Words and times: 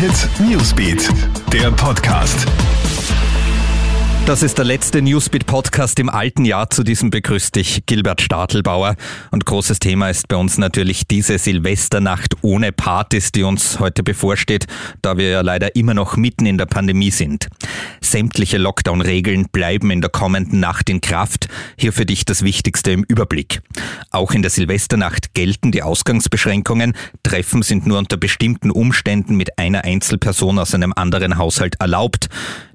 Hit 0.00 0.30
Newsbeat, 0.40 1.10
der 1.52 1.70
Podcast. 1.72 2.46
Das 4.24 4.42
ist 4.42 4.56
der 4.56 4.64
letzte 4.64 5.02
Newsbeat-Podcast 5.02 5.98
im 5.98 6.08
alten 6.08 6.46
Jahr. 6.46 6.70
Zu 6.70 6.84
diesem 6.84 7.10
begrüßt 7.10 7.54
dich 7.54 7.84
Gilbert 7.84 8.22
Stadelbauer. 8.22 8.96
Und 9.30 9.44
großes 9.44 9.78
Thema 9.78 10.08
ist 10.08 10.26
bei 10.26 10.36
uns 10.36 10.56
natürlich 10.56 11.06
diese 11.06 11.36
Silvesternacht 11.36 12.36
ohne 12.40 12.72
Partys, 12.72 13.30
die 13.30 13.42
uns 13.42 13.78
heute 13.78 14.02
bevorsteht, 14.02 14.66
da 15.02 15.18
wir 15.18 15.28
ja 15.28 15.42
leider 15.42 15.76
immer 15.76 15.92
noch 15.92 16.16
mitten 16.16 16.46
in 16.46 16.56
der 16.56 16.64
Pandemie 16.64 17.10
sind. 17.10 17.48
Sämtliche 18.00 18.58
Lockdown-Regeln 18.58 19.48
bleiben 19.50 19.90
in 19.90 20.00
der 20.00 20.10
kommenden 20.10 20.60
Nacht 20.60 20.90
in 20.90 21.00
Kraft. 21.00 21.48
Hier 21.76 21.92
für 21.92 22.06
dich 22.06 22.24
das 22.24 22.42
Wichtigste 22.42 22.90
im 22.92 23.04
Überblick. 23.04 23.62
Auch 24.10 24.32
in 24.32 24.42
der 24.42 24.50
Silvesternacht 24.50 25.34
gelten 25.34 25.72
die 25.72 25.82
Ausgangsbeschränkungen. 25.82 26.94
Treffen 27.22 27.62
sind 27.62 27.86
nur 27.86 27.98
unter 27.98 28.16
bestimmten 28.16 28.70
Umständen 28.70 29.36
mit 29.36 29.58
einer 29.58 29.84
Einzelperson 29.84 30.58
aus 30.58 30.74
einem 30.74 30.92
anderen 30.94 31.38
Haushalt 31.38 31.76
erlaubt. 31.80 32.28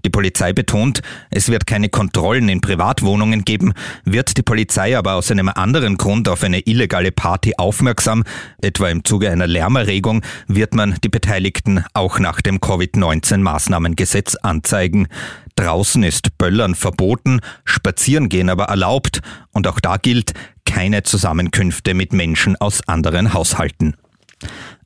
Die 0.06 0.12
Polizei 0.12 0.54
betont, 0.54 1.02
es 1.32 1.50
wird 1.50 1.66
keine 1.66 1.90
Kontrollen 1.90 2.48
in 2.48 2.62
Privatwohnungen 2.62 3.44
geben, 3.44 3.74
wird 4.04 4.38
die 4.38 4.44
Polizei 4.44 4.96
aber 4.96 5.16
aus 5.16 5.32
einem 5.32 5.50
anderen 5.50 5.98
Grund 5.98 6.30
auf 6.30 6.44
eine 6.44 6.60
illegale 6.60 7.12
Party 7.12 7.54
aufmerksam, 7.58 8.24
etwa 8.62 8.88
im 8.90 9.04
Zuge 9.04 9.32
einer 9.32 9.48
Lärmerregung, 9.48 10.22
wird 10.48 10.76
man 10.76 10.96
die 11.04 11.10
Beteiligten 11.10 11.84
auch 11.96 12.20
nach 12.20 12.42
dem 12.42 12.60
Covid-19-Maßnahmengesetz 12.62 14.36
anzeigen. 14.36 15.08
Draußen 15.56 16.04
ist 16.04 16.38
Böllern 16.38 16.76
verboten, 16.76 17.40
Spazierengehen 17.64 18.52
aber 18.52 18.66
erlaubt 18.66 19.22
und 19.54 19.66
auch 19.66 19.80
da 19.80 19.98
gilt 19.98 20.34
keine 20.66 21.02
Zusammenkünfte 21.02 21.96
mit 21.96 22.14
Menschen 22.14 22.56
aus 22.58 22.88
anderen 22.88 23.34
Haushalten. 23.34 23.96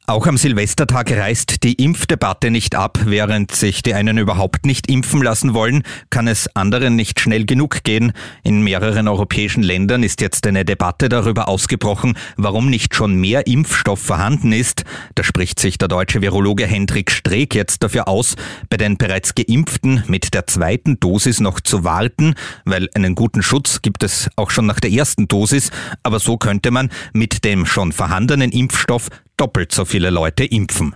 Auch 0.09 0.25
am 0.25 0.37
Silvestertag 0.37 1.11
reißt 1.11 1.63
die 1.63 1.73
Impfdebatte 1.73 2.49
nicht 2.49 2.73
ab. 2.73 2.97
Während 3.05 3.53
sich 3.53 3.83
die 3.83 3.93
einen 3.93 4.17
überhaupt 4.17 4.65
nicht 4.65 4.89
impfen 4.89 5.21
lassen 5.21 5.53
wollen, 5.53 5.83
kann 6.09 6.27
es 6.27 6.47
anderen 6.55 6.95
nicht 6.95 7.19
schnell 7.19 7.45
genug 7.45 7.83
gehen. 7.83 8.13
In 8.41 8.63
mehreren 8.63 9.07
europäischen 9.07 9.61
Ländern 9.61 10.01
ist 10.01 10.19
jetzt 10.21 10.47
eine 10.47 10.65
Debatte 10.65 11.09
darüber 11.09 11.47
ausgebrochen, 11.47 12.17
warum 12.37 12.71
nicht 12.71 12.95
schon 12.95 13.21
mehr 13.21 13.45
Impfstoff 13.45 13.99
vorhanden 13.99 14.51
ist. 14.51 14.83
Da 15.13 15.23
spricht 15.23 15.59
sich 15.59 15.77
der 15.77 15.89
deutsche 15.89 16.23
Virologe 16.23 16.65
Hendrik 16.65 17.11
Streeck 17.11 17.53
jetzt 17.53 17.83
dafür 17.83 18.07
aus, 18.07 18.33
bei 18.71 18.77
den 18.77 18.97
bereits 18.97 19.35
Geimpften 19.35 20.05
mit 20.07 20.33
der 20.33 20.47
zweiten 20.47 20.99
Dosis 20.99 21.39
noch 21.39 21.59
zu 21.59 21.83
warten, 21.83 22.33
weil 22.65 22.89
einen 22.95 23.13
guten 23.13 23.43
Schutz 23.43 23.83
gibt 23.83 24.01
es 24.01 24.27
auch 24.37 24.49
schon 24.49 24.65
nach 24.65 24.79
der 24.79 24.91
ersten 24.91 25.27
Dosis. 25.27 25.69
Aber 26.01 26.19
so 26.19 26.37
könnte 26.37 26.71
man 26.71 26.89
mit 27.13 27.45
dem 27.45 27.67
schon 27.67 27.91
vorhandenen 27.91 28.51
Impfstoff 28.51 29.09
doppelt 29.39 29.71
so 29.71 29.85
viele 29.85 30.09
Leute 30.09 30.43
impfen. 30.45 30.95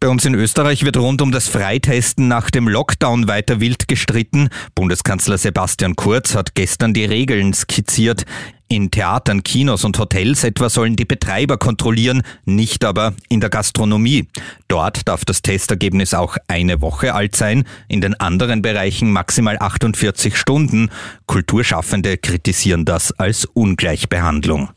Bei 0.00 0.08
uns 0.08 0.24
in 0.24 0.34
Österreich 0.34 0.84
wird 0.84 0.96
rund 0.96 1.22
um 1.22 1.32
das 1.32 1.48
Freitesten 1.48 2.28
nach 2.28 2.50
dem 2.50 2.68
Lockdown 2.68 3.26
weiter 3.26 3.58
wild 3.58 3.88
gestritten. 3.88 4.48
Bundeskanzler 4.76 5.38
Sebastian 5.38 5.96
Kurz 5.96 6.36
hat 6.36 6.54
gestern 6.54 6.94
die 6.94 7.04
Regeln 7.04 7.52
skizziert. 7.52 8.24
In 8.68 8.92
Theatern, 8.92 9.42
Kinos 9.42 9.82
und 9.84 9.98
Hotels 9.98 10.44
etwa 10.44 10.68
sollen 10.68 10.94
die 10.94 11.04
Betreiber 11.04 11.56
kontrollieren, 11.56 12.22
nicht 12.44 12.84
aber 12.84 13.14
in 13.28 13.40
der 13.40 13.50
Gastronomie. 13.50 14.28
Dort 14.68 15.08
darf 15.08 15.24
das 15.24 15.42
Testergebnis 15.42 16.14
auch 16.14 16.36
eine 16.46 16.80
Woche 16.80 17.14
alt 17.14 17.34
sein, 17.34 17.64
in 17.88 18.00
den 18.00 18.14
anderen 18.20 18.62
Bereichen 18.62 19.10
maximal 19.10 19.56
48 19.58 20.36
Stunden. 20.36 20.90
Kulturschaffende 21.26 22.18
kritisieren 22.18 22.84
das 22.84 23.10
als 23.18 23.46
Ungleichbehandlung. 23.46 24.68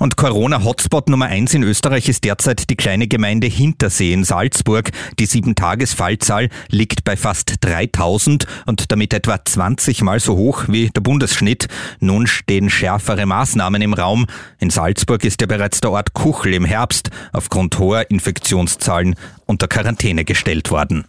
Und 0.00 0.16
Corona-Hotspot 0.16 1.10
Nummer 1.10 1.26
eins 1.26 1.52
in 1.52 1.62
Österreich 1.62 2.08
ist 2.08 2.24
derzeit 2.24 2.70
die 2.70 2.76
kleine 2.76 3.06
Gemeinde 3.06 3.46
Hintersee 3.46 4.14
in 4.14 4.24
Salzburg. 4.24 4.88
Die 5.18 5.26
Sieben-Tages-Fallzahl 5.26 6.48
liegt 6.70 7.04
bei 7.04 7.18
fast 7.18 7.56
3000 7.60 8.46
und 8.64 8.90
damit 8.90 9.12
etwa 9.12 9.44
20 9.44 10.00
Mal 10.00 10.18
so 10.18 10.36
hoch 10.36 10.64
wie 10.68 10.88
der 10.88 11.02
Bundesschnitt. 11.02 11.68
Nun 11.98 12.26
stehen 12.26 12.70
schärfere 12.70 13.26
Maßnahmen 13.26 13.82
im 13.82 13.92
Raum. 13.92 14.24
In 14.58 14.70
Salzburg 14.70 15.22
ist 15.22 15.42
ja 15.42 15.46
bereits 15.46 15.82
der 15.82 15.90
Ort 15.90 16.14
Kuchel 16.14 16.54
im 16.54 16.64
Herbst 16.64 17.10
aufgrund 17.34 17.78
hoher 17.78 18.10
Infektionszahlen 18.10 19.16
unter 19.44 19.68
Quarantäne 19.68 20.24
gestellt 20.24 20.70
worden. 20.70 21.04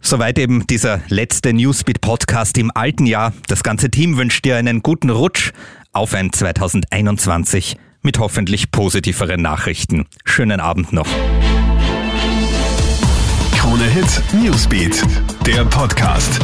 Soweit 0.00 0.38
eben 0.38 0.64
dieser 0.68 1.00
letzte 1.08 1.52
Newsbeat 1.52 2.00
Podcast 2.00 2.56
im 2.56 2.70
alten 2.72 3.06
Jahr. 3.06 3.32
Das 3.48 3.64
ganze 3.64 3.90
Team 3.90 4.16
wünscht 4.16 4.44
dir 4.44 4.54
einen 4.54 4.84
guten 4.84 5.10
Rutsch 5.10 5.50
auf 5.92 6.14
ein 6.14 6.32
2021 6.32 7.76
mit 8.08 8.18
hoffentlich 8.18 8.70
positiveren 8.70 9.42
Nachrichten. 9.42 10.06
Schönen 10.24 10.60
Abend 10.60 10.94
noch. 10.94 11.06
Krone 13.54 13.84
Hit 13.84 14.22
Newsbeat, 14.32 15.02
der 15.44 15.66
Podcast. 15.66 16.40